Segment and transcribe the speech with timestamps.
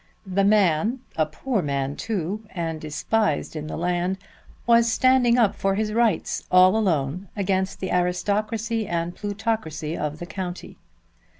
[0.25, 4.17] The man, a poor man too and despised in the land,
[4.65, 10.25] was standing up for his rights, all alone, against the aristocracy and plutocracy of the
[10.25, 10.79] county.